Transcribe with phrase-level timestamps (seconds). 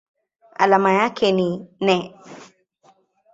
[0.55, 2.15] Alama yake ni Ne.